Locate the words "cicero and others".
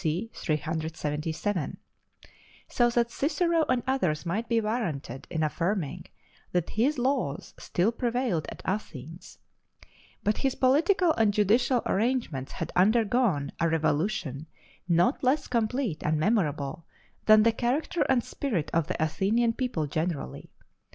3.11-4.25